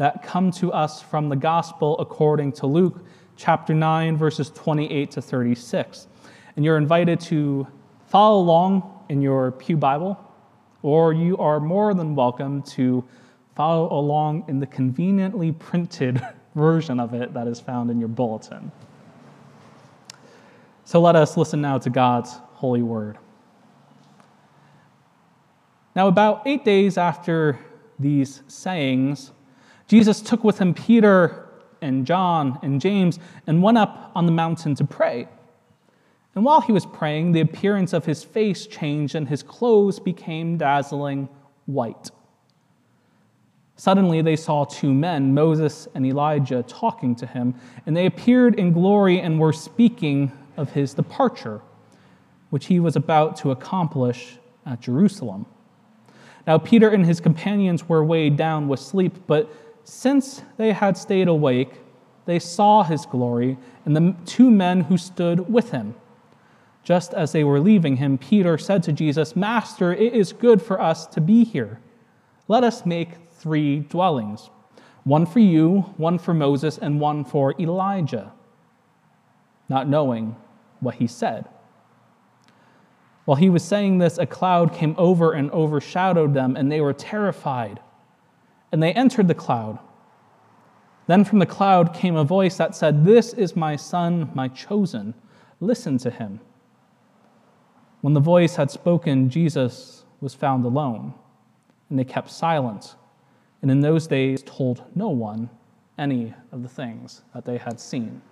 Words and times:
that 0.00 0.22
come 0.22 0.50
to 0.50 0.72
us 0.72 1.02
from 1.02 1.28
the 1.28 1.36
gospel 1.36 1.94
according 1.98 2.50
to 2.50 2.66
Luke 2.66 3.04
chapter 3.36 3.74
9, 3.74 4.16
verses 4.16 4.48
28 4.48 5.10
to 5.10 5.20
36. 5.20 6.08
And 6.56 6.64
you're 6.64 6.78
invited 6.78 7.20
to 7.20 7.66
follow 8.06 8.40
along 8.40 9.04
in 9.10 9.20
your 9.20 9.52
Pew 9.52 9.76
Bible, 9.76 10.18
or 10.80 11.12
you 11.12 11.36
are 11.36 11.60
more 11.60 11.92
than 11.92 12.14
welcome 12.14 12.62
to 12.62 13.04
follow 13.54 13.92
along 13.92 14.46
in 14.48 14.58
the 14.58 14.66
conveniently 14.66 15.52
printed 15.52 16.26
version 16.54 16.98
of 16.98 17.12
it 17.12 17.34
that 17.34 17.46
is 17.46 17.60
found 17.60 17.90
in 17.90 17.98
your 17.98 18.08
bulletin. 18.08 18.72
So 20.86 20.98
let 20.98 21.14
us 21.14 21.36
listen 21.36 21.60
now 21.60 21.76
to 21.76 21.90
God's 21.90 22.32
holy 22.54 22.80
word. 22.80 23.18
Now, 25.94 26.08
about 26.08 26.40
eight 26.46 26.64
days 26.64 26.96
after 26.96 27.58
these 27.98 28.40
sayings, 28.48 29.32
Jesus 29.90 30.20
took 30.20 30.44
with 30.44 30.60
him 30.60 30.72
Peter 30.72 31.48
and 31.82 32.06
John 32.06 32.60
and 32.62 32.80
James 32.80 33.18
and 33.48 33.60
went 33.60 33.76
up 33.76 34.12
on 34.14 34.24
the 34.24 34.30
mountain 34.30 34.76
to 34.76 34.84
pray. 34.84 35.26
And 36.36 36.44
while 36.44 36.60
he 36.60 36.70
was 36.70 36.86
praying, 36.86 37.32
the 37.32 37.40
appearance 37.40 37.92
of 37.92 38.04
his 38.04 38.22
face 38.22 38.68
changed 38.68 39.16
and 39.16 39.28
his 39.28 39.42
clothes 39.42 39.98
became 39.98 40.56
dazzling 40.56 41.28
white. 41.66 42.12
Suddenly 43.74 44.22
they 44.22 44.36
saw 44.36 44.62
two 44.64 44.94
men, 44.94 45.34
Moses 45.34 45.88
and 45.92 46.06
Elijah, 46.06 46.62
talking 46.62 47.16
to 47.16 47.26
him, 47.26 47.56
and 47.84 47.96
they 47.96 48.06
appeared 48.06 48.60
in 48.60 48.72
glory 48.72 49.20
and 49.20 49.40
were 49.40 49.52
speaking 49.52 50.30
of 50.56 50.70
his 50.70 50.94
departure, 50.94 51.62
which 52.50 52.66
he 52.66 52.78
was 52.78 52.94
about 52.94 53.34
to 53.38 53.50
accomplish 53.50 54.38
at 54.64 54.80
Jerusalem. 54.80 55.46
Now, 56.46 56.58
Peter 56.58 56.90
and 56.90 57.04
his 57.04 57.18
companions 57.18 57.88
were 57.88 58.04
weighed 58.04 58.36
down 58.36 58.68
with 58.68 58.78
sleep, 58.78 59.26
but 59.26 59.52
since 59.90 60.42
they 60.56 60.72
had 60.72 60.96
stayed 60.96 61.26
awake, 61.26 61.80
they 62.24 62.38
saw 62.38 62.84
his 62.84 63.06
glory 63.06 63.58
and 63.84 63.96
the 63.96 64.14
two 64.24 64.50
men 64.50 64.82
who 64.82 64.96
stood 64.96 65.52
with 65.52 65.72
him. 65.72 65.94
Just 66.84 67.12
as 67.12 67.32
they 67.32 67.42
were 67.42 67.58
leaving 67.58 67.96
him, 67.96 68.16
Peter 68.16 68.56
said 68.56 68.82
to 68.84 68.92
Jesus, 68.92 69.34
Master, 69.34 69.92
it 69.92 70.14
is 70.14 70.32
good 70.32 70.62
for 70.62 70.80
us 70.80 71.06
to 71.08 71.20
be 71.20 71.44
here. 71.44 71.80
Let 72.46 72.62
us 72.62 72.86
make 72.86 73.08
three 73.32 73.80
dwellings 73.80 74.50
one 75.02 75.26
for 75.26 75.40
you, 75.40 75.80
one 75.96 76.18
for 76.18 76.34
Moses, 76.34 76.78
and 76.78 77.00
one 77.00 77.24
for 77.24 77.54
Elijah, 77.58 78.32
not 79.68 79.88
knowing 79.88 80.36
what 80.78 80.96
he 80.96 81.06
said. 81.06 81.48
While 83.24 83.36
he 83.36 83.48
was 83.48 83.64
saying 83.64 83.98
this, 83.98 84.18
a 84.18 84.26
cloud 84.26 84.72
came 84.72 84.94
over 84.98 85.32
and 85.32 85.50
overshadowed 85.50 86.34
them, 86.34 86.54
and 86.54 86.70
they 86.70 86.80
were 86.80 86.92
terrified. 86.92 87.80
And 88.72 88.82
they 88.82 88.92
entered 88.92 89.28
the 89.28 89.34
cloud. 89.34 89.78
Then 91.06 91.24
from 91.24 91.40
the 91.40 91.46
cloud 91.46 91.92
came 91.92 92.16
a 92.16 92.24
voice 92.24 92.56
that 92.58 92.74
said, 92.74 93.04
This 93.04 93.32
is 93.32 93.56
my 93.56 93.74
son, 93.76 94.30
my 94.34 94.48
chosen. 94.48 95.14
Listen 95.60 95.98
to 95.98 96.10
him. 96.10 96.40
When 98.00 98.14
the 98.14 98.20
voice 98.20 98.56
had 98.56 98.70
spoken, 98.70 99.28
Jesus 99.28 100.04
was 100.20 100.34
found 100.34 100.64
alone, 100.64 101.14
and 101.88 101.98
they 101.98 102.04
kept 102.04 102.30
silent, 102.30 102.94
and 103.60 103.70
in 103.70 103.80
those 103.80 104.06
days 104.06 104.42
told 104.42 104.84
no 104.94 105.08
one 105.08 105.50
any 105.98 106.32
of 106.52 106.62
the 106.62 106.68
things 106.68 107.22
that 107.34 107.44
they 107.44 107.58
had 107.58 107.78
seen. 107.78 108.22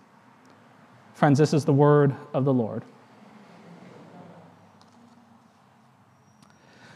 Friends, 1.14 1.38
this 1.38 1.52
is 1.52 1.64
the 1.64 1.72
word 1.72 2.14
of 2.32 2.44
the 2.44 2.52
Lord. 2.52 2.84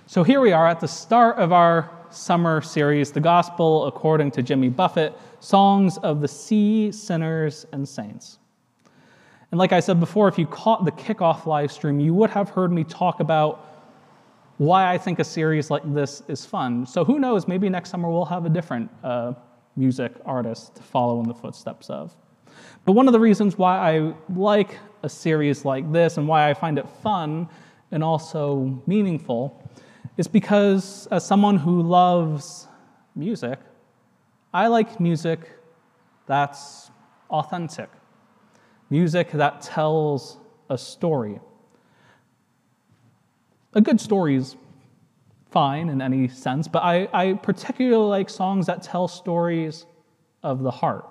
So 0.06 0.22
here 0.22 0.40
we 0.40 0.52
are 0.52 0.66
at 0.66 0.78
the 0.78 0.88
start 0.88 1.38
of 1.38 1.52
our 1.52 1.90
summer 2.12 2.60
series, 2.60 3.10
The 3.10 3.20
Gospel 3.20 3.86
According 3.86 4.30
to 4.32 4.42
Jimmy 4.42 4.68
Buffett 4.68 5.18
Songs 5.40 5.98
of 5.98 6.20
the 6.20 6.28
Sea, 6.28 6.92
Sinners, 6.92 7.66
and 7.72 7.88
Saints. 7.88 8.38
And 9.50 9.58
like 9.58 9.72
I 9.72 9.80
said 9.80 10.00
before, 10.00 10.28
if 10.28 10.38
you 10.38 10.46
caught 10.46 10.84
the 10.84 10.92
kickoff 10.92 11.46
live 11.46 11.70
stream, 11.70 12.00
you 12.00 12.14
would 12.14 12.30
have 12.30 12.48
heard 12.48 12.72
me 12.72 12.84
talk 12.84 13.20
about 13.20 13.68
why 14.58 14.92
I 14.92 14.98
think 14.98 15.18
a 15.18 15.24
series 15.24 15.70
like 15.70 15.82
this 15.92 16.22
is 16.28 16.46
fun. 16.46 16.86
So 16.86 17.04
who 17.04 17.18
knows, 17.18 17.48
maybe 17.48 17.68
next 17.68 17.90
summer 17.90 18.08
we'll 18.08 18.24
have 18.24 18.46
a 18.46 18.48
different 18.48 18.90
uh, 19.02 19.34
music 19.76 20.12
artist 20.24 20.76
to 20.76 20.82
follow 20.82 21.20
in 21.20 21.28
the 21.28 21.34
footsteps 21.34 21.90
of. 21.90 22.16
But 22.84 22.92
one 22.92 23.06
of 23.06 23.12
the 23.12 23.20
reasons 23.20 23.58
why 23.58 23.78
I 23.78 24.14
like 24.34 24.78
a 25.02 25.08
series 25.08 25.64
like 25.64 25.90
this 25.92 26.16
and 26.16 26.28
why 26.28 26.48
I 26.48 26.54
find 26.54 26.78
it 26.78 26.88
fun 27.02 27.48
and 27.90 28.02
also 28.02 28.82
meaningful 28.86 29.61
is 30.16 30.28
because, 30.28 31.06
as 31.10 31.24
someone 31.24 31.56
who 31.56 31.82
loves 31.82 32.68
music, 33.14 33.58
I 34.52 34.66
like 34.66 35.00
music 35.00 35.50
that's 36.26 36.90
authentic, 37.30 37.88
music 38.90 39.30
that 39.32 39.62
tells 39.62 40.38
a 40.68 40.76
story. 40.76 41.40
A 43.74 43.80
good 43.80 44.00
story 44.00 44.36
is 44.36 44.56
fine 45.50 45.88
in 45.88 46.02
any 46.02 46.28
sense, 46.28 46.68
but 46.68 46.80
I, 46.80 47.08
I 47.12 47.34
particularly 47.34 48.08
like 48.08 48.28
songs 48.28 48.66
that 48.66 48.82
tell 48.82 49.08
stories 49.08 49.86
of 50.42 50.62
the 50.62 50.70
heart. 50.70 51.06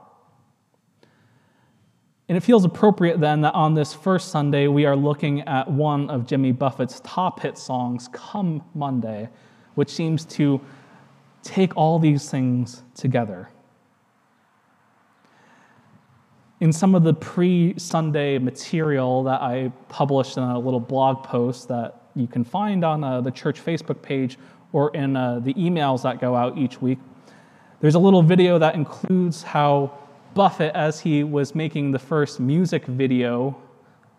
And 2.31 2.37
it 2.37 2.43
feels 2.43 2.63
appropriate 2.63 3.19
then 3.19 3.41
that 3.41 3.53
on 3.55 3.73
this 3.73 3.93
first 3.93 4.29
Sunday, 4.29 4.67
we 4.67 4.85
are 4.85 4.95
looking 4.95 5.41
at 5.41 5.69
one 5.69 6.09
of 6.09 6.25
Jimmy 6.25 6.53
Buffett's 6.53 7.01
top 7.01 7.41
hit 7.41 7.57
songs, 7.57 8.07
Come 8.13 8.63
Monday, 8.73 9.27
which 9.75 9.89
seems 9.89 10.23
to 10.27 10.61
take 11.43 11.75
all 11.75 11.99
these 11.99 12.29
things 12.29 12.83
together. 12.95 13.49
In 16.61 16.71
some 16.71 16.95
of 16.95 17.03
the 17.03 17.13
pre 17.13 17.77
Sunday 17.77 18.37
material 18.37 19.23
that 19.23 19.41
I 19.41 19.69
published 19.89 20.37
in 20.37 20.43
a 20.43 20.57
little 20.57 20.79
blog 20.79 21.25
post 21.25 21.67
that 21.67 22.01
you 22.15 22.27
can 22.27 22.45
find 22.45 22.85
on 22.85 23.03
uh, 23.03 23.19
the 23.19 23.31
church 23.31 23.61
Facebook 23.61 24.01
page 24.01 24.37
or 24.71 24.95
in 24.95 25.17
uh, 25.17 25.39
the 25.39 25.53
emails 25.55 26.03
that 26.03 26.21
go 26.21 26.33
out 26.37 26.57
each 26.57 26.81
week, 26.81 26.99
there's 27.81 27.95
a 27.95 27.99
little 27.99 28.23
video 28.23 28.57
that 28.57 28.75
includes 28.75 29.43
how 29.43 29.97
Buffett, 30.33 30.73
as 30.73 30.99
he 30.99 31.23
was 31.23 31.53
making 31.55 31.91
the 31.91 31.99
first 31.99 32.39
music 32.39 32.85
video 32.85 33.57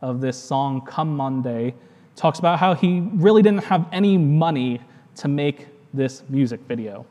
of 0.03 0.21
this 0.21 0.37
song, 0.37 0.85
Come 0.85 1.17
Monday, 1.17 1.75
talks 2.17 2.39
about 2.39 2.59
how 2.59 2.75
he 2.75 3.01
really 3.15 3.41
didn't 3.41 3.65
have 3.65 3.87
any 3.93 4.19
money 4.19 4.81
to 5.17 5.29
make 5.29 5.69
this 5.95 6.23
music 6.29 6.61
video. 6.69 7.07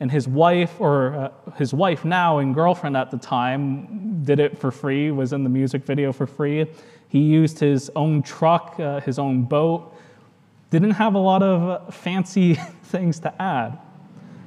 And 0.00 0.10
his 0.10 0.26
wife, 0.26 0.80
or 0.80 1.14
uh, 1.14 1.50
his 1.52 1.74
wife 1.74 2.04
now 2.04 2.38
and 2.38 2.54
girlfriend 2.54 2.96
at 2.96 3.10
the 3.10 3.18
time, 3.18 4.22
did 4.24 4.40
it 4.40 4.56
for 4.56 4.70
free, 4.70 5.10
was 5.10 5.34
in 5.34 5.44
the 5.44 5.50
music 5.50 5.84
video 5.84 6.10
for 6.10 6.26
free. 6.26 6.66
He 7.08 7.20
used 7.20 7.58
his 7.58 7.90
own 7.94 8.22
truck, 8.22 8.80
uh, 8.80 9.00
his 9.00 9.18
own 9.18 9.42
boat, 9.42 9.94
didn't 10.70 10.92
have 10.92 11.14
a 11.14 11.18
lot 11.18 11.42
of 11.42 11.94
fancy 11.94 12.54
things 12.84 13.20
to 13.20 13.42
add, 13.42 13.78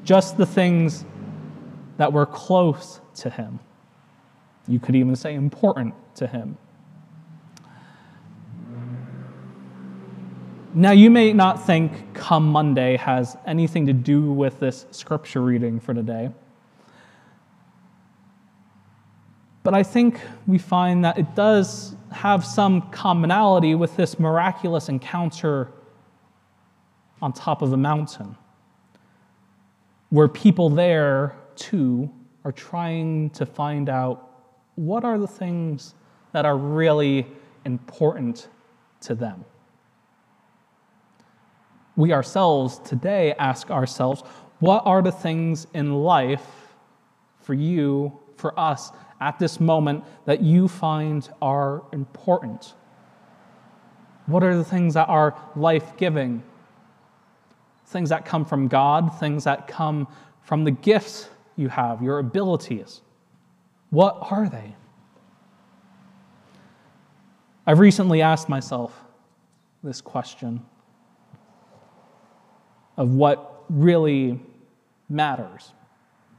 just 0.04 0.38
the 0.38 0.46
things 0.46 1.06
that 1.98 2.12
were 2.12 2.26
close 2.26 3.00
to 3.18 3.30
him. 3.30 3.60
You 4.68 4.80
could 4.80 4.96
even 4.96 5.16
say 5.16 5.36
important 5.36 5.94
to 6.16 6.28
him. 6.28 6.58
Now, 10.74 10.92
you 10.92 11.10
may 11.10 11.34
not 11.34 11.66
think 11.66 12.14
Come 12.14 12.50
Monday 12.52 12.98
has 12.98 13.36
anything 13.48 13.88
to 13.88 13.94
do 13.94 14.32
with 14.32 14.60
this 14.60 14.86
scripture 14.92 15.42
reading 15.42 15.80
for 15.80 15.94
today. 15.94 16.30
But 19.64 19.74
I 19.74 19.84
think 19.84 20.22
we 20.46 20.58
find 20.58 21.04
that 21.04 21.18
it 21.18 21.36
does 21.36 21.96
have 22.12 22.46
some 22.46 22.90
commonality 22.92 23.76
with 23.76 23.96
this 23.98 24.20
miraculous 24.20 24.88
encounter 24.88 25.72
on 27.22 27.34
top 27.34 27.62
of 27.62 27.74
a 27.74 27.78
mountain, 27.78 28.38
where 30.10 30.28
people 30.28 30.70
there 30.70 31.36
too 31.56 32.10
are 32.48 32.54
trying 32.54 33.30
to 33.32 33.46
find 33.46 33.90
out 33.90 34.32
what 34.76 35.04
are 35.04 35.18
the 35.18 35.28
things 35.28 35.94
that 36.32 36.46
are 36.46 36.56
really 36.56 37.28
important 37.66 38.48
to 39.02 39.14
them. 39.14 39.44
We 41.98 42.14
ourselves 42.14 42.80
today 42.80 43.34
ask 43.38 43.70
ourselves, 43.70 44.24
what 44.60 44.84
are 44.86 45.02
the 45.02 45.12
things 45.12 45.68
in 45.74 45.94
life 45.94 46.48
for 47.42 47.54
you, 47.54 48.18
for 48.38 48.58
us, 48.58 48.94
at 49.20 49.38
this 49.40 49.60
moment 49.60 50.06
that 50.24 50.42
you 50.42 50.70
find 50.70 51.30
are 51.42 51.84
important? 51.92 52.76
What 54.26 54.42
are 54.46 54.56
the 54.56 54.64
things 54.64 54.94
that 54.94 55.10
are 55.10 55.38
life 55.58 55.98
giving? 55.98 56.44
Things 57.88 58.08
that 58.08 58.24
come 58.24 58.46
from 58.46 58.70
God, 58.70 59.20
things 59.20 59.44
that 59.44 59.68
come 59.68 60.08
from 60.44 60.64
the 60.64 60.72
gifts 60.72 61.28
you 61.58 61.68
have, 61.68 62.02
your 62.02 62.20
abilities. 62.20 63.02
What 63.90 64.18
are 64.22 64.48
they? 64.48 64.76
I've 67.66 67.80
recently 67.80 68.22
asked 68.22 68.48
myself 68.48 68.98
this 69.84 70.00
question 70.00 70.66
of 72.96 73.14
what 73.14 73.66
really 73.70 74.40
matters 75.10 75.74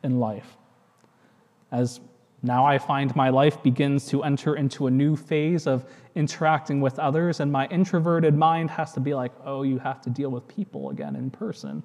in 0.03 0.19
life. 0.19 0.56
As 1.71 2.00
now 2.43 2.64
I 2.64 2.79
find 2.79 3.14
my 3.14 3.29
life 3.31 3.62
begins 3.62 4.06
to 4.09 4.23
enter 4.23 4.56
into 4.56 4.87
a 4.87 4.91
new 4.91 5.17
phase 5.17 5.67
of 5.67 5.85
interacting 6.14 6.81
with 6.81 6.99
others, 6.99 7.41
and 7.41 7.50
my 7.50 7.67
introverted 7.69 8.35
mind 8.35 8.71
has 8.71 8.93
to 8.93 9.00
be 9.00 9.12
like, 9.12 9.32
oh, 9.44 9.62
you 9.62 9.79
have 9.79 10.00
to 10.03 10.11
deal 10.11 10.31
with 10.31 10.47
people 10.49 10.91
again 10.91 11.17
in 11.17 11.31
person. 11.31 11.82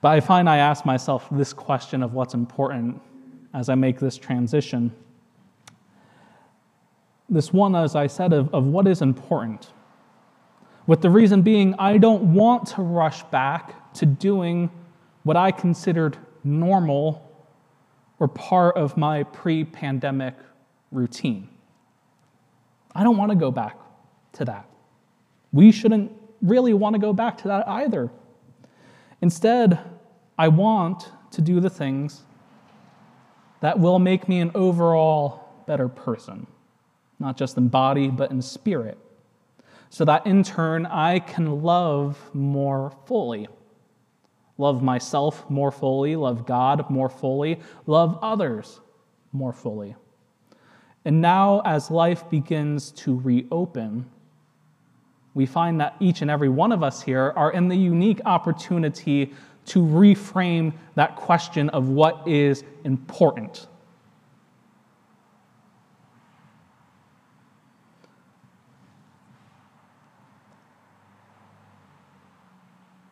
But 0.00 0.08
I 0.10 0.20
find 0.20 0.48
I 0.48 0.58
ask 0.58 0.84
myself 0.84 1.26
this 1.30 1.52
question 1.52 2.02
of 2.02 2.14
what's 2.14 2.34
important 2.34 3.00
as 3.54 3.68
I 3.68 3.74
make 3.74 3.98
this 3.98 4.16
transition. 4.16 4.92
This 7.28 7.52
one, 7.52 7.74
as 7.74 7.96
I 7.96 8.06
said, 8.06 8.32
of, 8.32 8.54
of 8.54 8.64
what 8.64 8.86
is 8.86 9.02
important. 9.02 9.72
With 10.86 11.02
the 11.02 11.10
reason 11.10 11.42
being, 11.42 11.74
I 11.78 11.98
don't 11.98 12.32
want 12.32 12.66
to 12.68 12.82
rush 12.82 13.22
back 13.24 13.92
to 13.94 14.06
doing 14.06 14.70
what 15.24 15.36
I 15.36 15.50
considered 15.50 16.16
normal 16.44 17.24
or 18.18 18.28
part 18.28 18.76
of 18.76 18.96
my 18.96 19.24
pre 19.24 19.64
pandemic 19.64 20.34
routine. 20.90 21.48
I 22.94 23.04
don't 23.04 23.16
want 23.16 23.30
to 23.30 23.36
go 23.36 23.50
back 23.50 23.76
to 24.34 24.44
that. 24.46 24.66
We 25.52 25.72
shouldn't 25.72 26.12
really 26.40 26.72
want 26.72 26.94
to 26.94 26.98
go 26.98 27.12
back 27.12 27.38
to 27.38 27.48
that 27.48 27.68
either. 27.68 28.10
Instead, 29.20 29.78
I 30.38 30.48
want 30.48 31.10
to 31.32 31.40
do 31.40 31.60
the 31.60 31.70
things 31.70 32.22
that 33.60 33.78
will 33.78 33.98
make 33.98 34.28
me 34.28 34.40
an 34.40 34.52
overall 34.54 35.48
better 35.66 35.88
person, 35.88 36.46
not 37.18 37.36
just 37.36 37.56
in 37.56 37.68
body, 37.68 38.08
but 38.08 38.30
in 38.30 38.40
spirit, 38.40 38.98
so 39.90 40.04
that 40.04 40.26
in 40.26 40.42
turn 40.42 40.86
I 40.86 41.18
can 41.18 41.62
love 41.62 42.30
more 42.32 42.92
fully. 43.06 43.48
Love 44.56 44.82
myself 44.82 45.48
more 45.48 45.70
fully, 45.70 46.16
love 46.16 46.46
God 46.46 46.88
more 46.90 47.08
fully, 47.08 47.60
love 47.86 48.18
others 48.22 48.80
more 49.32 49.52
fully. 49.52 49.94
And 51.04 51.20
now, 51.20 51.62
as 51.64 51.90
life 51.90 52.28
begins 52.28 52.90
to 52.92 53.18
reopen, 53.18 54.10
we 55.38 55.46
find 55.46 55.80
that 55.80 55.94
each 56.00 56.20
and 56.20 56.28
every 56.28 56.48
one 56.48 56.72
of 56.72 56.82
us 56.82 57.00
here 57.00 57.32
are 57.36 57.52
in 57.52 57.68
the 57.68 57.76
unique 57.76 58.20
opportunity 58.26 59.32
to 59.66 59.78
reframe 59.78 60.72
that 60.96 61.14
question 61.14 61.68
of 61.68 61.90
what 61.90 62.26
is 62.26 62.64
important. 62.82 63.68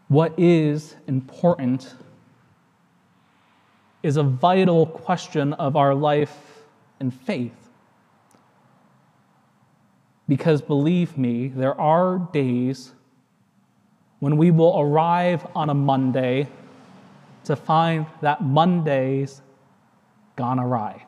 What 0.09 0.37
is 0.37 0.97
important 1.07 1.95
is 4.03 4.17
a 4.17 4.25
vital 4.25 4.87
question 4.87 5.53
of 5.53 5.77
our 5.77 5.95
life 5.95 6.37
and 6.99 7.15
faith. 7.15 7.66
Because 10.29 10.61
believe 10.61 11.17
me, 11.17 11.49
there 11.49 11.79
are 11.81 12.19
days 12.33 12.93
when 14.19 14.37
we 14.37 14.51
will 14.51 14.81
arrive 14.81 15.47
on 15.55 15.71
a 15.71 15.75
Monday 15.75 16.49
to 17.45 17.55
find 17.55 18.07
that 18.23 18.43
Monday's 18.43 19.41
gone 20.35 20.59
awry. 20.59 21.05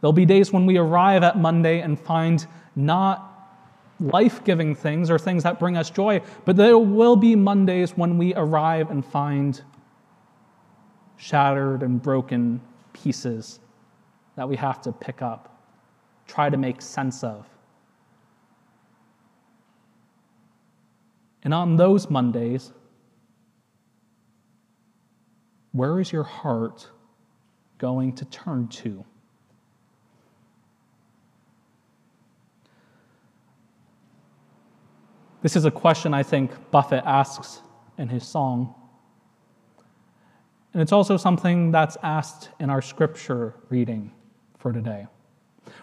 There'll 0.00 0.12
be 0.12 0.26
days 0.26 0.52
when 0.52 0.66
we 0.66 0.76
arrive 0.76 1.22
at 1.22 1.38
Monday 1.38 1.80
and 1.80 1.98
find 1.98 2.44
not 2.74 3.30
life 4.00 4.42
giving 4.44 4.74
things 4.74 5.08
or 5.08 5.18
things 5.18 5.44
that 5.44 5.58
bring 5.60 5.76
us 5.76 5.90
joy, 5.90 6.20
but 6.44 6.56
there 6.56 6.76
will 6.76 7.16
be 7.16 7.36
Mondays 7.36 7.96
when 7.96 8.18
we 8.18 8.34
arrive 8.34 8.90
and 8.90 9.04
find 9.04 9.62
shattered 11.16 11.82
and 11.82 12.02
broken 12.02 12.60
pieces 12.92 13.60
that 14.36 14.48
we 14.48 14.56
have 14.56 14.82
to 14.82 14.92
pick 14.92 15.22
up 15.22 15.53
try 16.26 16.50
to 16.50 16.56
make 16.56 16.80
sense 16.82 17.22
of. 17.22 17.46
And 21.42 21.52
on 21.52 21.76
those 21.76 22.08
Mondays, 22.08 22.72
where 25.72 26.00
is 26.00 26.10
your 26.10 26.22
heart 26.22 26.88
going 27.78 28.14
to 28.14 28.24
turn 28.24 28.68
to? 28.68 29.04
This 35.42 35.56
is 35.56 35.66
a 35.66 35.70
question 35.70 36.14
I 36.14 36.22
think 36.22 36.52
Buffett 36.70 37.04
asks 37.04 37.60
in 37.98 38.08
his 38.08 38.26
song. 38.26 38.74
And 40.72 40.80
it's 40.80 40.92
also 40.92 41.18
something 41.18 41.70
that's 41.70 41.98
asked 42.02 42.48
in 42.58 42.70
our 42.70 42.80
scripture 42.80 43.54
reading 43.68 44.10
for 44.56 44.72
today 44.72 45.06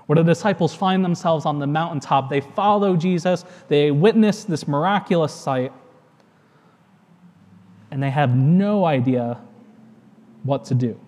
where 0.06 0.16
the 0.16 0.24
disciples 0.24 0.74
find 0.74 1.04
themselves 1.04 1.45
on 1.45 1.60
the 1.60 1.68
mountaintop. 1.68 2.30
They 2.30 2.42
follow 2.42 2.95
Jesus, 2.95 3.45
they 3.68 3.92
witness 3.92 4.44
this 4.44 4.68
miraculous 4.68 5.33
sight, 5.33 5.72
and 7.92 8.01
they 8.01 8.10
have 8.10 8.36
no 8.36 8.86
idea 8.86 9.39
what 10.44 10.66
to 10.66 10.75
do. 10.75 11.00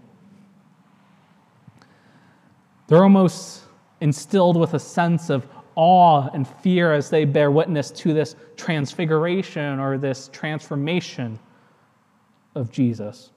They're 2.88 3.04
almost 3.04 3.64
instilled 4.02 4.58
with 4.58 4.74
a 4.74 4.80
sense 4.80 5.30
of 5.30 5.48
awe 5.76 6.30
and 6.34 6.48
fear 6.48 6.94
as 6.94 7.10
they 7.10 7.26
bear 7.26 7.50
witness 7.50 7.90
to 7.90 8.14
this 8.14 8.36
transfiguration 8.58 9.80
or 9.80 9.98
this 9.98 10.30
transformation 10.32 11.40
of 12.56 12.72
Jesus. 12.72 13.33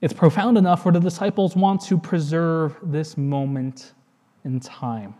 It's 0.00 0.14
profound 0.14 0.56
enough 0.56 0.84
where 0.84 0.92
the 0.92 1.00
disciples 1.00 1.56
want 1.56 1.80
to 1.82 1.98
preserve 1.98 2.76
this 2.82 3.16
moment 3.16 3.94
in 4.44 4.60
time. 4.60 5.14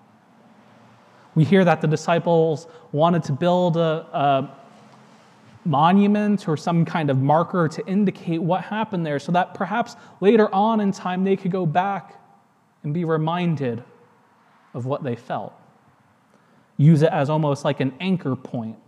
We 1.34 1.44
hear 1.44 1.64
that 1.64 1.80
the 1.80 1.88
disciples 1.88 2.68
wanted 2.92 3.24
to 3.24 3.32
build 3.32 3.76
a, 3.76 4.06
a 4.12 4.58
monument 5.64 6.48
or 6.48 6.56
some 6.56 6.84
kind 6.84 7.10
of 7.10 7.18
marker 7.18 7.68
to 7.68 7.86
indicate 7.86 8.40
what 8.40 8.62
happened 8.62 9.04
there 9.04 9.18
so 9.18 9.32
that 9.32 9.54
perhaps 9.54 9.96
later 10.20 10.52
on 10.54 10.80
in 10.80 10.92
time 10.92 11.24
they 11.24 11.36
could 11.36 11.50
go 11.50 11.66
back 11.66 12.20
and 12.84 12.94
be 12.94 13.04
reminded 13.04 13.82
of 14.74 14.86
what 14.86 15.02
they 15.02 15.16
felt. 15.16 15.52
Use 16.76 17.02
it 17.02 17.10
as 17.12 17.28
almost 17.28 17.64
like 17.64 17.80
an 17.80 17.92
anchor 17.98 18.36
point 18.36 18.78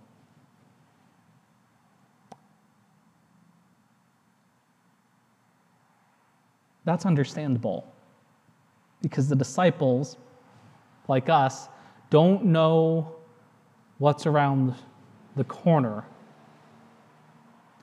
That's 6.84 7.06
understandable 7.06 7.86
because 9.02 9.28
the 9.28 9.36
disciples, 9.36 10.16
like 11.08 11.28
us, 11.28 11.68
don't 12.10 12.44
know 12.46 13.16
what's 13.98 14.26
around 14.26 14.74
the 15.36 15.44
corner. 15.44 16.04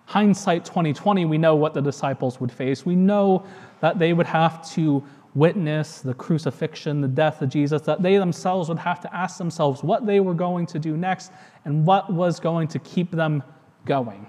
Hindsight 0.05 0.65
2020, 0.65 1.25
we 1.25 1.37
know 1.37 1.55
what 1.55 1.73
the 1.73 1.81
disciples 1.81 2.39
would 2.39 2.51
face. 2.51 2.85
We 2.85 2.95
know 2.95 3.45
that 3.81 3.99
they 3.99 4.13
would 4.13 4.27
have 4.27 4.67
to 4.71 5.03
witness 5.35 5.99
the 5.99 6.13
crucifixion, 6.13 7.01
the 7.01 7.07
death 7.07 7.41
of 7.41 7.49
Jesus, 7.49 7.81
that 7.83 8.01
they 8.01 8.17
themselves 8.17 8.69
would 8.69 8.79
have 8.79 8.99
to 9.01 9.15
ask 9.15 9.37
themselves 9.37 9.83
what 9.83 10.05
they 10.05 10.19
were 10.19 10.33
going 10.33 10.65
to 10.67 10.79
do 10.79 10.97
next 10.97 11.31
and 11.65 11.85
what 11.85 12.11
was 12.11 12.39
going 12.39 12.67
to 12.69 12.79
keep 12.79 13.11
them 13.11 13.43
going. 13.85 14.27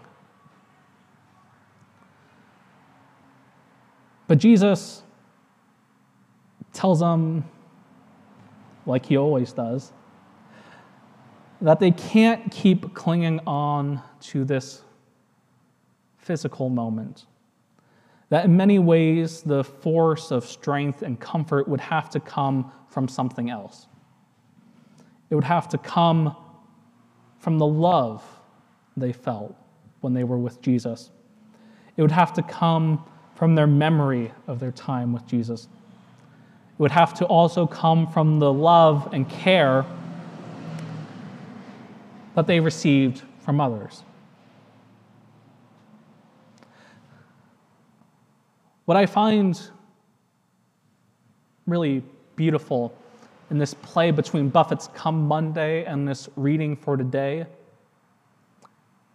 But 4.29 4.39
Jesus 4.39 5.03
tells 6.73 7.01
them, 7.01 7.45
like 8.87 9.07
he 9.07 9.17
always 9.17 9.53
does, 9.53 9.93
that 11.61 11.81
they 11.81 11.91
can't 11.91 12.53
keep 12.53 12.95
clinging 12.95 13.41
on 13.47 14.01
to 14.21 14.45
this 14.45 14.83
physical 16.19 16.69
moment. 16.69 17.27
That 18.29 18.45
in 18.45 18.57
many 18.57 18.79
ways, 18.79 19.43
the 19.43 19.65
force 19.65 20.31
of 20.31 20.45
strength 20.45 21.03
and 21.03 21.19
comfort 21.19 21.67
would 21.67 21.81
have 21.81 22.11
to 22.11 22.21
come 22.21 22.71
from 22.89 23.09
something 23.09 23.49
else. 23.49 23.87
It 25.31 25.35
would 25.35 25.45
have 25.45 25.69
to 25.71 25.79
come 25.79 26.37
from 27.39 27.59
the 27.59 27.67
love 27.67 28.23
they 28.97 29.13
felt 29.13 29.57
when 30.01 30.13
they 30.13 30.25
were 30.25 30.39
with 30.39 30.61
Jesus. 30.61 31.11
It 31.97 32.03
would 32.03 32.13
have 32.13 32.35
to 32.35 32.43
come 32.43 33.05
from 33.39 33.55
their 33.55 33.69
memory 33.69 34.33
of 34.49 34.59
their 34.59 34.73
time 34.73 35.13
with 35.13 35.25
Jesus. 35.29 35.69
It 36.73 36.81
would 36.83 36.91
have 36.91 37.15
to 37.15 37.25
also 37.27 37.69
come 37.69 38.09
from 38.09 38.41
the 38.41 38.53
love 38.53 39.11
and 39.13 39.29
care 39.29 39.87
that 42.35 42.49
they 42.49 42.59
received 42.59 43.23
from 43.39 43.61
others. 43.61 44.03
What 48.87 48.97
I 48.97 49.07
find 49.07 49.61
really 51.69 52.03
beautiful 52.35 52.93
in 53.51 53.59
this 53.59 53.73
play 53.73 54.11
between 54.11 54.49
Buffett's 54.49 54.89
Come 54.95 55.29
Monday 55.29 55.85
and 55.85 56.09
this 56.09 56.29
reading 56.35 56.75
for 56.75 56.97
today 56.97 57.47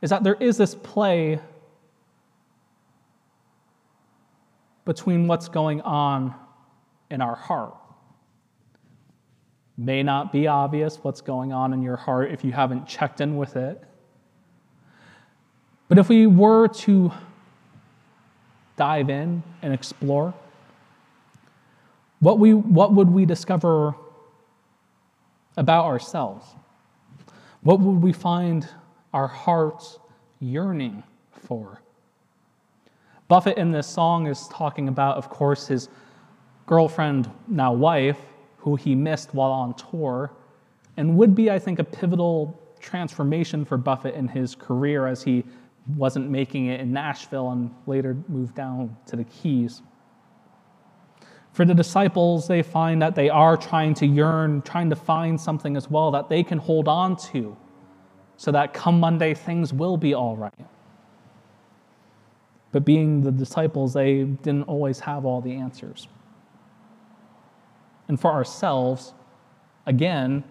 is 0.01 0.09
that 0.11 0.23
there 0.23 0.37
is 0.39 0.55
this 0.55 0.75
play 0.75 1.39
between 4.85 5.27
what's 5.27 5.47
going 5.47 5.81
on 5.81 6.35
in 7.09 7.21
our 7.21 7.35
heart. 7.35 7.75
May 9.77 10.03
not 10.03 10.31
be 10.31 10.47
obvious 10.47 10.97
what's 11.01 11.21
going 11.21 11.51
on 11.51 11.73
in 11.73 11.81
your 11.81 11.95
heart 11.95 12.31
if 12.31 12.43
you 12.43 12.51
haven't 12.51 12.87
checked 12.87 13.21
in 13.21 13.37
with 13.37 13.55
it. 13.55 13.83
But 15.87 15.97
if 15.97 16.09
we 16.09 16.27
were 16.27 16.67
to 16.67 17.11
dive 18.75 19.09
in 19.09 19.43
and 19.61 19.73
explore, 19.73 20.33
what, 22.19 22.39
we, 22.39 22.53
what 22.53 22.93
would 22.93 23.09
we 23.09 23.25
discover 23.25 23.95
about 25.57 25.85
ourselves? 25.85 26.47
What 27.61 27.79
would 27.79 28.01
we 28.01 28.13
find 28.13 28.67
our 29.13 29.27
hearts 29.27 29.99
yearning 30.39 31.03
for? 31.31 31.82
Buffett 33.33 33.57
in 33.57 33.71
this 33.71 33.87
song 33.87 34.27
is 34.27 34.47
talking 34.49 34.89
about, 34.89 35.17
of 35.17 35.27
course, 35.27 35.65
his 35.65 35.89
girlfriend, 36.67 37.31
now 37.47 37.73
wife, 37.73 38.19
who 38.57 38.75
he 38.75 38.93
missed 38.93 39.33
while 39.33 39.49
on 39.49 39.73
tour, 39.73 40.31
and 40.97 41.17
would 41.17 41.33
be, 41.33 41.49
I 41.49 41.57
think, 41.57 41.79
a 41.79 41.83
pivotal 41.83 42.61
transformation 42.79 43.65
for 43.65 43.75
Buffett 43.75 44.13
in 44.13 44.27
his 44.27 44.53
career 44.53 45.07
as 45.07 45.23
he 45.23 45.43
wasn't 45.95 46.29
making 46.29 46.67
it 46.67 46.79
in 46.79 46.93
Nashville 46.93 47.49
and 47.49 47.73
later 47.87 48.15
moved 48.27 48.53
down 48.53 48.95
to 49.07 49.15
the 49.15 49.23
Keys. 49.23 49.81
For 51.53 51.65
the 51.65 51.73
disciples, 51.73 52.47
they 52.47 52.61
find 52.61 53.01
that 53.01 53.15
they 53.15 53.31
are 53.31 53.57
trying 53.57 53.95
to 53.95 54.05
yearn, 54.05 54.61
trying 54.61 54.91
to 54.91 54.95
find 54.95 55.41
something 55.41 55.75
as 55.75 55.89
well 55.89 56.11
that 56.11 56.29
they 56.29 56.43
can 56.43 56.59
hold 56.59 56.87
on 56.87 57.15
to 57.31 57.57
so 58.37 58.51
that 58.51 58.75
come 58.75 58.99
Monday, 58.99 59.33
things 59.33 59.73
will 59.73 59.97
be 59.97 60.13
all 60.13 60.37
right. 60.37 60.53
But 62.73 62.83
being 62.83 63.21
the 63.21 63.31
disciples, 63.31 63.93
they 63.93 64.23
didn't 64.23 64.63
always 64.63 64.99
have 65.01 65.25
all 65.25 65.39
the 65.39 65.53
answers. 65.53 66.07
And 68.07 68.19
for 68.19 68.31
ourselves, 68.31 69.13
again, 69.85 70.43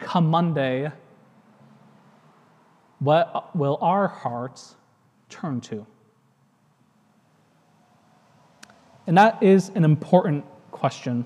come 0.00 0.26
Monday, 0.26 0.90
what 2.98 3.56
will 3.56 3.78
our 3.80 4.08
hearts 4.08 4.74
turn 5.28 5.60
to? 5.62 5.86
And 9.06 9.16
that 9.16 9.40
is 9.42 9.70
an 9.70 9.84
important 9.84 10.44
question 10.72 11.24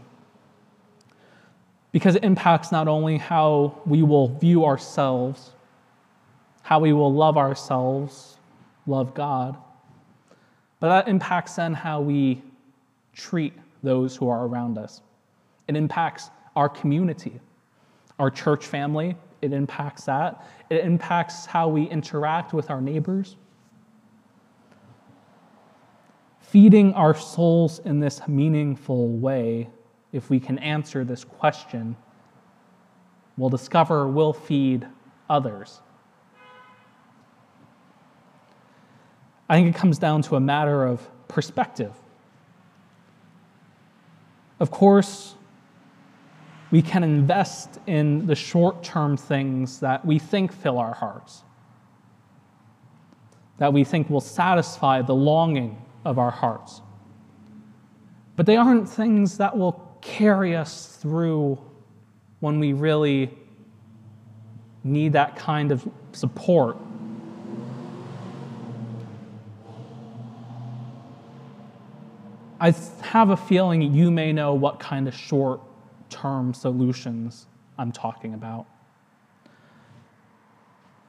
because 1.92 2.14
it 2.14 2.24
impacts 2.24 2.70
not 2.70 2.88
only 2.88 3.16
how 3.16 3.80
we 3.86 4.02
will 4.02 4.28
view 4.28 4.66
ourselves, 4.66 5.52
how 6.60 6.78
we 6.78 6.92
will 6.92 7.12
love 7.12 7.38
ourselves, 7.38 8.36
love 8.86 9.14
God, 9.14 9.56
but 10.82 10.88
that 10.88 11.06
impacts 11.06 11.54
then 11.54 11.74
how 11.74 12.00
we 12.00 12.42
treat 13.12 13.52
those 13.84 14.16
who 14.16 14.28
are 14.28 14.48
around 14.48 14.76
us. 14.76 15.00
It 15.68 15.76
impacts 15.76 16.28
our 16.56 16.68
community, 16.68 17.38
our 18.18 18.32
church 18.32 18.66
family. 18.66 19.14
It 19.42 19.52
impacts 19.52 20.06
that. 20.06 20.44
It 20.70 20.84
impacts 20.84 21.46
how 21.46 21.68
we 21.68 21.84
interact 21.84 22.52
with 22.52 22.68
our 22.68 22.80
neighbors. 22.80 23.36
Feeding 26.40 26.92
our 26.94 27.14
souls 27.14 27.78
in 27.84 28.00
this 28.00 28.20
meaningful 28.26 29.06
way, 29.06 29.68
if 30.10 30.30
we 30.30 30.40
can 30.40 30.58
answer 30.58 31.04
this 31.04 31.22
question, 31.22 31.94
we'll 33.36 33.50
discover 33.50 34.08
we'll 34.08 34.32
feed 34.32 34.84
others. 35.30 35.80
I 39.52 39.56
think 39.56 39.76
it 39.76 39.78
comes 39.78 39.98
down 39.98 40.22
to 40.22 40.36
a 40.36 40.40
matter 40.40 40.86
of 40.86 41.06
perspective. 41.28 41.92
Of 44.58 44.70
course, 44.70 45.34
we 46.70 46.80
can 46.80 47.04
invest 47.04 47.78
in 47.86 48.24
the 48.24 48.34
short 48.34 48.82
term 48.82 49.14
things 49.14 49.80
that 49.80 50.06
we 50.06 50.18
think 50.18 50.54
fill 50.54 50.78
our 50.78 50.94
hearts, 50.94 51.42
that 53.58 53.74
we 53.74 53.84
think 53.84 54.08
will 54.08 54.22
satisfy 54.22 55.02
the 55.02 55.14
longing 55.14 55.76
of 56.06 56.18
our 56.18 56.30
hearts. 56.30 56.80
But 58.36 58.46
they 58.46 58.56
aren't 58.56 58.88
things 58.88 59.36
that 59.36 59.54
will 59.54 59.98
carry 60.00 60.56
us 60.56 60.96
through 60.96 61.60
when 62.40 62.58
we 62.58 62.72
really 62.72 63.36
need 64.82 65.12
that 65.12 65.36
kind 65.36 65.72
of 65.72 65.86
support 66.12 66.78
I 72.62 72.72
have 73.00 73.30
a 73.30 73.36
feeling 73.36 73.82
you 73.92 74.12
may 74.12 74.32
know 74.32 74.54
what 74.54 74.78
kind 74.78 75.08
of 75.08 75.14
short 75.16 75.60
term 76.08 76.54
solutions 76.54 77.48
I'm 77.76 77.90
talking 77.90 78.34
about. 78.34 78.66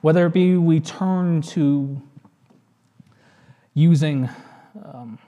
Whether 0.01 0.25
it 0.25 0.33
be 0.33 0.57
we 0.57 0.79
turn 0.79 1.43
to 1.43 2.01
using 3.75 4.27
um, 4.83 5.19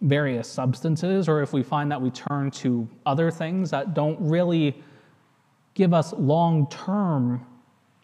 various 0.00 0.48
substances, 0.48 1.28
or 1.28 1.42
if 1.42 1.52
we 1.52 1.62
find 1.62 1.92
that 1.92 2.02
we 2.02 2.10
turn 2.10 2.50
to 2.50 2.88
other 3.06 3.30
things 3.30 3.70
that 3.70 3.94
don't 3.94 4.18
really 4.20 4.82
give 5.74 5.94
us 5.94 6.12
long 6.14 6.68
term 6.70 7.46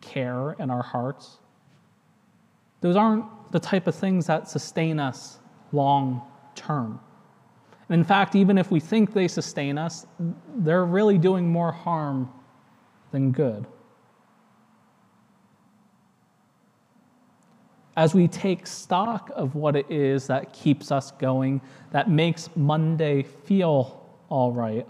care 0.01 0.53
in 0.61 0.71
our 0.71 0.83
hearts, 0.85 1.39
those 2.83 2.95
aren't 2.95 3.25
the 3.51 3.59
type 3.59 3.89
of 3.89 3.97
things 3.97 4.29
that 4.29 4.49
sustain 4.49 5.01
us 5.01 5.41
long 5.73 6.23
term. 6.55 7.01
In 7.93 8.05
fact, 8.05 8.35
even 8.35 8.57
if 8.57 8.71
we 8.71 8.81
think 8.81 9.13
they 9.13 9.29
sustain 9.29 9.77
us, 9.77 10.07
they're 10.57 10.87
really 10.87 11.19
doing 11.19 11.53
more 11.53 11.71
harm 11.71 12.31
than 13.11 13.33
good. 13.33 13.67
As 17.95 18.15
we 18.15 18.29
take 18.29 18.67
stock 18.67 19.31
of 19.37 19.55
what 19.55 19.77
it 19.77 19.91
is 19.91 20.27
that 20.29 20.55
keeps 20.55 20.91
us 20.91 21.11
going, 21.11 21.61
that 21.91 22.09
makes 22.09 22.49
Monday 22.57 23.23
feel 23.23 23.99
all 24.31 24.53
right, 24.53 24.87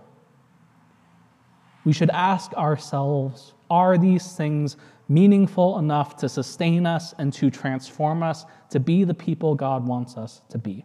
we 1.84 1.92
should 1.92 2.10
ask 2.10 2.52
ourselves 2.54 3.54
are 3.68 3.98
these 3.98 4.36
things 4.36 4.76
meaningful 5.08 5.80
enough 5.80 6.14
to 6.18 6.28
sustain 6.28 6.86
us 6.86 7.14
and 7.18 7.32
to 7.32 7.50
transform 7.50 8.22
us 8.22 8.44
to 8.70 8.78
be 8.78 9.02
the 9.02 9.14
people 9.14 9.56
God 9.56 9.84
wants 9.84 10.16
us 10.16 10.42
to 10.50 10.58
be? 10.58 10.84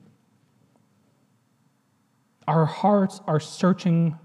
Our 2.48 2.66
hearts 2.66 3.22
are 3.28 3.40
searching 3.40 4.18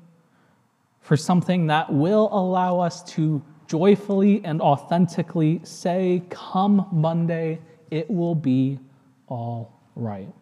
for 1.00 1.16
something 1.16 1.66
that 1.66 1.92
will 1.92 2.28
allow 2.32 2.80
us 2.80 3.02
to 3.14 3.42
joyfully 3.66 4.44
and 4.44 4.60
authentically 4.60 5.60
say, 5.64 6.22
Come 6.30 6.86
Monday, 6.92 7.58
it 7.90 8.08
will 8.08 8.34
be 8.34 8.78
all 9.28 9.80
right. 9.96 10.32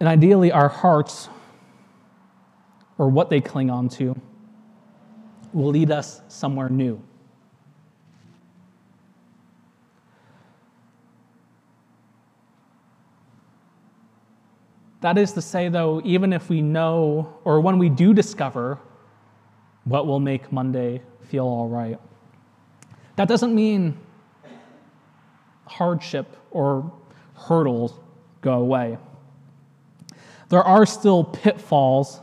And 0.00 0.08
ideally, 0.08 0.50
our 0.50 0.68
hearts, 0.68 1.28
or 2.96 3.08
what 3.10 3.28
they 3.28 3.40
cling 3.40 3.70
on 3.70 3.88
to, 3.90 4.18
will 5.52 5.68
lead 5.68 5.90
us 5.90 6.22
somewhere 6.28 6.70
new. 6.70 7.02
That 15.00 15.16
is 15.16 15.32
to 15.32 15.42
say, 15.42 15.68
though, 15.68 16.00
even 16.04 16.32
if 16.32 16.48
we 16.50 16.60
know, 16.60 17.38
or 17.44 17.60
when 17.60 17.78
we 17.78 17.88
do 17.88 18.12
discover 18.12 18.78
what 19.84 20.06
will 20.06 20.20
make 20.20 20.52
Monday 20.52 21.02
feel 21.22 21.46
all 21.46 21.68
right, 21.68 21.98
that 23.16 23.28
doesn't 23.28 23.54
mean 23.54 23.98
hardship 25.66 26.36
or 26.50 26.92
hurdles 27.34 27.98
go 28.40 28.54
away. 28.54 28.98
There 30.48 30.62
are 30.62 30.84
still 30.84 31.24
pitfalls 31.24 32.20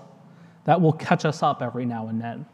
that 0.65 0.79
will 0.81 0.93
catch 0.93 1.25
us 1.25 1.41
up 1.41 1.61
every 1.61 1.85
now 1.85 2.07
and 2.07 2.21
then. 2.21 2.45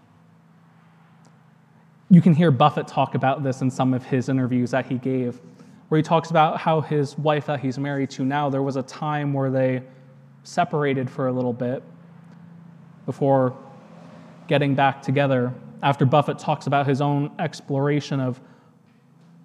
you 2.14 2.22
can 2.22 2.36
hear 2.36 2.52
Buffett 2.52 2.88
talk 2.88 3.16
about 3.16 3.42
this 3.42 3.62
in 3.62 3.72
some 3.72 3.92
of 3.92 4.06
his 4.06 4.30
interviews 4.30 4.70
that 4.70 4.86
he 4.86 5.00
gave, 5.00 5.42
where 5.90 5.98
he 5.98 6.04
talks 6.04 6.30
about 6.30 6.60
how 6.60 6.80
his 6.80 7.18
wife 7.18 7.48
that 7.48 7.60
he's 7.60 7.80
married 7.80 8.12
to 8.12 8.24
now, 8.24 8.52
there 8.52 8.62
was 8.62 8.76
a 8.76 8.84
time 8.84 9.34
where 9.34 9.50
they 9.50 9.82
separated 10.44 11.10
for 11.10 11.28
a 11.28 11.32
little 11.32 11.54
bit 11.54 11.82
before 13.06 13.56
getting 14.48 14.76
back 14.76 15.02
together. 15.02 15.54
After 15.82 16.06
Buffett 16.06 16.40
talks 16.40 16.68
about 16.68 16.88
his 16.88 17.02
own 17.02 17.32
exploration 17.40 18.20
of 18.20 18.40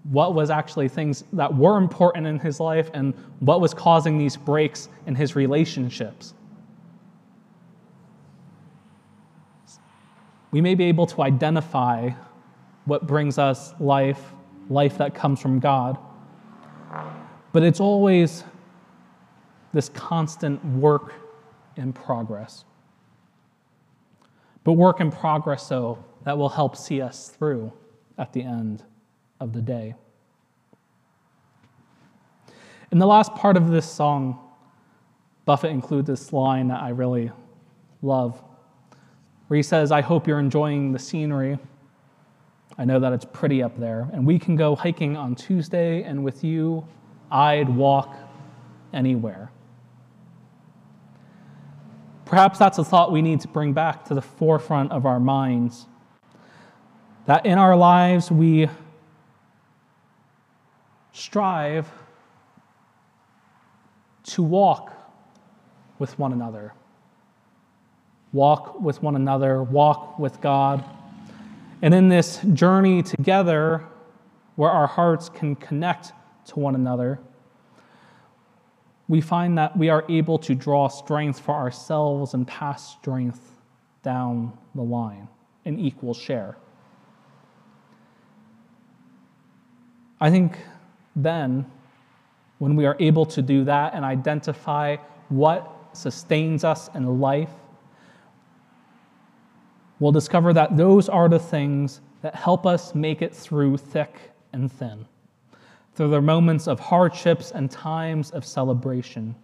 what 0.05 0.35
was 0.35 0.51
actually 0.51 0.89
things 0.89 1.25
that 1.33 1.55
were 1.55 1.77
important 1.77 2.27
in 2.27 2.39
his 2.39 2.61
life 2.61 2.91
and 2.95 3.15
what 3.41 3.61
was 3.61 3.75
causing 3.75 4.19
these 4.19 4.37
breaks 4.37 4.89
in 5.07 5.15
his 5.15 5.37
relationships. 5.37 6.35
We 10.51 10.61
may 10.61 10.75
be 10.75 10.85
able 10.85 11.07
to 11.07 11.23
identify 11.23 12.11
what 12.87 13.07
brings 13.07 13.37
us 13.37 13.75
life, 13.81 14.33
life 14.71 14.97
that 14.99 15.15
comes 15.15 15.41
from 15.41 15.59
God, 15.59 15.99
but 17.53 17.63
it's 17.63 17.81
always 17.81 18.45
this 19.73 19.89
constant 19.91 20.65
work 20.65 21.13
in 21.77 21.93
progress. 21.93 22.65
But 24.65 24.73
work 24.73 25.01
in 25.01 25.11
progress, 25.11 25.67
so 25.67 26.05
that 26.25 26.37
will 26.37 26.49
help 26.49 26.77
see 26.77 27.01
us 27.01 27.29
through 27.29 27.73
at 28.19 28.33
the 28.33 28.43
end 28.43 28.83
of 29.41 29.53
the 29.53 29.63
day. 29.63 29.95
In 32.91 32.99
the 32.99 33.07
last 33.07 33.35
part 33.35 33.57
of 33.57 33.69
this 33.69 33.91
song, 33.91 34.39
Buffett 35.45 35.71
includes 35.71 36.09
this 36.09 36.33
line 36.33 36.69
that 36.69 36.83
I 36.83 36.91
really 36.91 37.31
love, 38.03 38.43
where 39.47 39.57
he 39.57 39.63
says, 39.63 39.93
I 39.93 40.01
hope 40.01 40.27
you're 40.27 40.39
enjoying 40.39 40.93
the 40.93 40.99
scenery. 40.99 41.59
I 42.77 42.85
know 42.85 43.01
that 43.01 43.13
it's 43.13 43.25
pretty 43.25 43.63
up 43.63 43.79
there, 43.79 44.09
and 44.13 44.27
we 44.27 44.39
can 44.39 44.57
go 44.57 44.75
hiking 44.75 45.17
on 45.17 45.35
Tuesday, 45.35 46.03
and 46.03 46.23
with 46.23 46.45
you, 46.45 46.87
I'd 47.31 47.69
walk 47.69 48.15
anywhere. 48.93 49.51
Perhaps 52.29 52.59
that's 52.59 52.77
a 52.77 52.85
thought 52.85 53.11
we 53.11 53.23
need 53.23 53.41
to 53.41 53.49
bring 53.49 53.73
back 53.73 54.05
to 54.05 54.15
the 54.15 54.21
forefront 54.21 54.93
of 54.93 55.07
our 55.07 55.19
minds. 55.19 55.87
That 57.25 57.47
in 57.47 57.57
our 57.57 57.75
lives 57.75 58.31
we 58.31 58.69
strive 61.13 61.89
to 64.25 64.43
walk 64.43 64.93
with 65.99 66.19
one 66.19 66.35
another. 66.35 66.75
Walk 68.35 68.79
with 68.79 69.03
one 69.03 69.17
another, 69.17 69.63
walk 69.63 70.19
with 70.19 70.39
God. 70.43 70.85
And 71.81 71.95
in 71.95 72.11
this 72.11 72.43
journey 72.53 73.03
together, 73.03 73.85
where 74.57 74.71
our 74.71 74.87
hearts 74.87 75.31
can 75.31 75.57
connect 75.57 76.13
to 76.49 76.59
one 76.59 76.75
another, 76.75 77.21
we 79.09 79.23
find 79.23 79.57
that 79.57 79.77
we 79.77 79.89
are 79.89 80.05
able 80.09 80.39
to 80.39 80.55
draw 80.55 80.89
strength 80.89 81.41
for 81.41 81.55
ourselves 81.55 82.35
and 82.35 82.47
pass 82.47 82.93
strength 82.93 83.41
down 84.03 84.57
the 84.75 84.83
line 84.83 85.27
in 85.65 85.79
equal 85.79 86.13
share. 86.13 86.57
I 90.21 90.31
think 90.31 90.59
then, 91.17 91.67
when 92.59 92.77
we 92.77 92.87
are 92.87 92.97
able 92.99 93.25
to 93.27 93.41
do 93.41 93.65
that 93.65 93.95
and 93.95 94.05
identify 94.05 94.97
what 95.29 95.73
sustains 95.93 96.65
us 96.65 96.91
in 96.95 97.21
life, 97.21 97.51
we'll 100.01 100.13
discover 100.13 100.53
that 100.53 100.77
those 100.77 101.09
are 101.09 101.29
the 101.29 101.39
things 101.39 102.01
that 102.23 102.35
help 102.35 102.67
us 102.67 102.95
make 102.95 103.23
it 103.23 103.35
through 103.35 103.77
thick 103.77 104.33
and 104.53 104.71
thin 104.71 105.07
through 105.99 106.11
the 106.11 106.21
moments 106.21 106.69
of 106.69 106.79
hardships 106.79 107.51
and 107.51 107.69
times 107.69 108.31
of 108.31 108.45
celebration. 108.45 109.35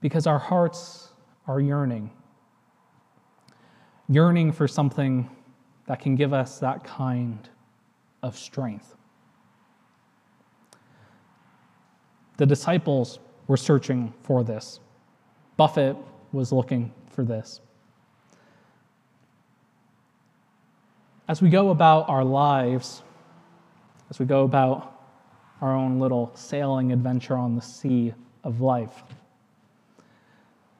Because 0.00 0.28
our 0.28 0.38
hearts 0.38 1.08
are 1.48 1.58
yearning, 1.60 2.12
yearning 4.08 4.52
for 4.52 4.68
something 4.68 5.28
that 5.86 5.98
can 5.98 6.14
give 6.14 6.32
us 6.32 6.60
that 6.60 6.84
kind 6.84 7.48
of 8.22 8.38
strength. 8.38 8.94
The 12.36 12.46
disciples 12.46 13.18
were 13.48 13.56
searching 13.56 14.14
for 14.22 14.44
this. 14.44 14.78
Buffett 15.56 15.96
was 16.30 16.52
looking 16.52 16.92
for 17.10 17.24
this. 17.24 17.60
As 21.26 21.42
we 21.42 21.50
go 21.50 21.70
about 21.70 22.08
our 22.08 22.22
lives, 22.22 23.02
as 24.10 24.18
we 24.18 24.26
go 24.26 24.44
about 24.44 24.94
our 25.60 25.74
own 25.74 25.98
little 25.98 26.30
sailing 26.34 26.92
adventure 26.92 27.36
on 27.36 27.54
the 27.54 27.62
sea 27.62 28.12
of 28.42 28.60
life. 28.60 29.02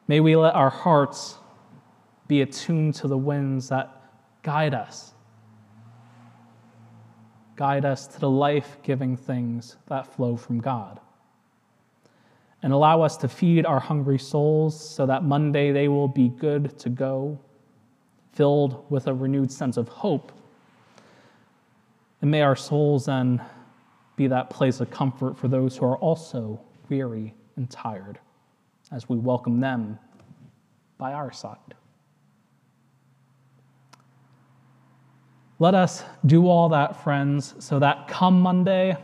May 0.07 0.21
we 0.21 0.37
let 0.37 0.55
our 0.55 0.71
hearts 0.71 1.37
be 2.29 2.43
attuned 2.43 2.95
to 2.97 3.09
the 3.09 3.17
winds 3.17 3.69
that 3.69 3.91
guide 4.43 4.75
us, 4.75 5.15
guide 7.57 7.85
us 7.85 8.07
to 8.09 8.21
the 8.21 8.29
life 8.29 8.77
giving 8.83 9.17
things 9.17 9.77
that 9.89 10.07
flow 10.07 10.37
from 10.37 10.61
God. 10.61 11.01
And 12.63 12.73
allow 12.73 13.03
us 13.03 13.17
to 13.19 13.29
feed 13.29 13.67
our 13.67 13.81
hungry 13.81 14.19
souls 14.19 14.79
so 14.79 15.07
that 15.07 15.23
Monday 15.23 15.71
they 15.71 15.89
will 15.89 16.09
be 16.09 16.29
good 16.29 16.79
to 16.79 16.89
go, 16.89 17.39
filled 18.33 18.91
with 18.91 19.07
a 19.07 19.15
renewed 19.15 19.53
sense 19.53 19.77
of 19.77 19.89
hope 19.89 20.33
and 22.25 22.31
may 22.31 22.41
our 22.41 22.57
souls 22.57 23.05
then 23.05 23.39
be 24.17 24.29
that 24.29 24.49
place 24.49 24.81
of 24.81 24.91
comfort 24.91 25.37
for 25.37 25.47
those 25.47 25.77
who 25.77 25.85
are 25.85 25.99
also 25.99 26.59
weary 26.89 27.35
and 27.57 27.69
tired 27.69 28.19
as 28.91 29.07
we 29.11 29.19
welcome 29.19 29.61
them 29.61 29.99
by 30.97 31.13
our 31.13 31.31
side. 31.31 31.59
Let 35.59 35.75
us 35.75 36.03
do 36.25 36.49
all 36.49 36.71
that, 36.71 37.05
friends, 37.05 37.57
so 37.59 37.79
that 37.81 38.09
come 38.09 38.41
Monday, 38.41 38.97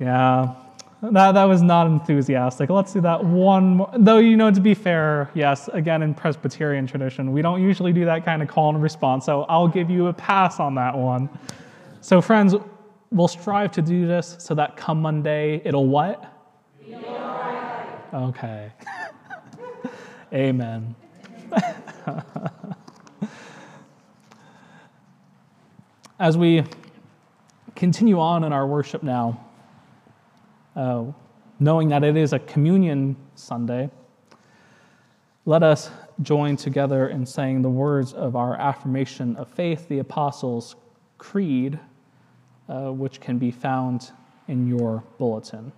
yeah, 0.00 0.54
that, 1.12 1.32
that 1.32 1.44
was 1.44 1.62
not 1.62 1.86
enthusiastic. 1.86 2.70
Let's 2.70 2.92
do 2.92 3.00
that 3.02 3.24
one 3.24 3.76
more. 3.76 3.90
Though, 3.96 4.18
you 4.18 4.36
know, 4.36 4.50
to 4.50 4.60
be 4.60 4.74
fair, 4.74 5.30
yes, 5.34 5.68
again, 5.72 6.02
in 6.02 6.14
Presbyterian 6.14 6.86
tradition, 6.86 7.32
we 7.32 7.42
don't 7.42 7.62
usually 7.62 7.92
do 7.92 8.04
that 8.04 8.24
kind 8.24 8.42
of 8.42 8.48
call 8.48 8.70
and 8.70 8.82
response, 8.82 9.24
so 9.26 9.42
I'll 9.48 9.68
give 9.68 9.90
you 9.90 10.06
a 10.08 10.12
pass 10.12 10.58
on 10.60 10.74
that 10.76 10.96
one. 10.96 11.28
So, 12.00 12.20
friends, 12.20 12.54
we'll 13.10 13.28
strive 13.28 13.72
to 13.72 13.82
do 13.82 14.06
this 14.06 14.36
so 14.38 14.54
that 14.54 14.76
come 14.76 15.02
Monday, 15.02 15.60
it'll 15.64 15.86
what? 15.86 16.32
Okay. 18.14 18.72
Amen. 20.32 20.94
As 26.18 26.38
we 26.38 26.64
continue 27.74 28.18
on 28.18 28.42
in 28.44 28.52
our 28.52 28.66
worship 28.66 29.02
now, 29.02 29.45
uh, 30.76 31.04
knowing 31.58 31.88
that 31.88 32.04
it 32.04 32.16
is 32.16 32.32
a 32.32 32.38
communion 32.38 33.16
Sunday, 33.34 33.90
let 35.46 35.62
us 35.62 35.90
join 36.22 36.56
together 36.56 37.08
in 37.08 37.24
saying 37.24 37.62
the 37.62 37.70
words 37.70 38.12
of 38.12 38.36
our 38.36 38.54
affirmation 38.56 39.36
of 39.36 39.48
faith, 39.48 39.88
the 39.88 39.98
Apostles' 39.98 40.76
Creed, 41.18 41.78
uh, 42.68 42.90
which 42.92 43.20
can 43.20 43.38
be 43.38 43.50
found 43.50 44.10
in 44.48 44.66
your 44.66 45.02
bulletin. 45.18 45.72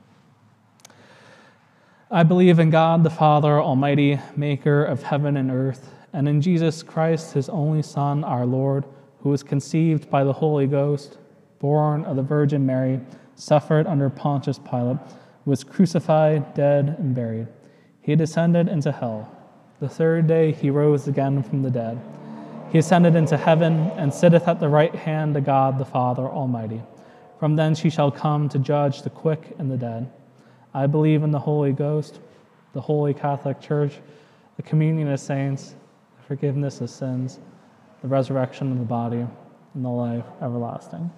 I 2.10 2.22
believe 2.22 2.58
in 2.58 2.70
God 2.70 3.04
the 3.04 3.10
Father 3.10 3.60
Almighty, 3.60 4.18
maker 4.34 4.82
of 4.82 5.02
heaven 5.02 5.36
and 5.36 5.50
earth, 5.50 5.92
and 6.14 6.26
in 6.26 6.40
Jesus 6.40 6.82
Christ, 6.82 7.34
his 7.34 7.50
only 7.50 7.82
Son, 7.82 8.24
our 8.24 8.46
Lord, 8.46 8.84
who 9.20 9.28
was 9.28 9.42
conceived 9.42 10.08
by 10.08 10.24
the 10.24 10.32
Holy 10.32 10.66
Ghost, 10.66 11.18
born 11.58 12.04
of 12.06 12.16
the 12.16 12.22
Virgin 12.22 12.64
Mary 12.64 13.00
suffered 13.38 13.86
under 13.86 14.10
Pontius 14.10 14.58
Pilate, 14.58 14.98
was 15.44 15.64
crucified, 15.64 16.52
dead, 16.54 16.96
and 16.98 17.14
buried. 17.14 17.46
He 18.02 18.16
descended 18.16 18.68
into 18.68 18.92
hell. 18.92 19.30
The 19.80 19.88
third 19.88 20.26
day 20.26 20.52
he 20.52 20.70
rose 20.70 21.06
again 21.08 21.42
from 21.42 21.62
the 21.62 21.70
dead. 21.70 22.00
He 22.70 22.78
ascended 22.78 23.14
into 23.14 23.36
heaven 23.36 23.90
and 23.96 24.12
sitteth 24.12 24.48
at 24.48 24.60
the 24.60 24.68
right 24.68 24.94
hand 24.94 25.36
of 25.36 25.44
God 25.44 25.78
the 25.78 25.84
Father 25.84 26.24
Almighty. 26.24 26.82
From 27.38 27.56
thence 27.56 27.80
he 27.80 27.88
shall 27.88 28.10
come 28.10 28.48
to 28.48 28.58
judge 28.58 29.02
the 29.02 29.10
quick 29.10 29.54
and 29.58 29.70
the 29.70 29.76
dead. 29.76 30.10
I 30.74 30.86
believe 30.86 31.22
in 31.22 31.30
the 31.30 31.38
Holy 31.38 31.72
Ghost, 31.72 32.18
the 32.72 32.80
Holy 32.80 33.14
Catholic 33.14 33.60
Church, 33.60 33.94
the 34.56 34.62
communion 34.62 35.10
of 35.10 35.20
saints, 35.20 35.74
the 36.16 36.26
forgiveness 36.26 36.80
of 36.80 36.90
sins, 36.90 37.38
the 38.02 38.08
resurrection 38.08 38.72
of 38.72 38.78
the 38.78 38.84
body, 38.84 39.24
and 39.74 39.84
the 39.84 39.88
life 39.88 40.26
everlasting. 40.42 41.10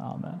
Amen. 0.00 0.40